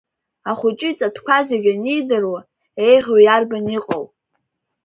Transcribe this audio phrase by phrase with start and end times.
[0.49, 2.39] Ахәыҷы иҵатәқәа зегь анидыруа,
[2.85, 4.05] еиӷьу иарбан иҟоу!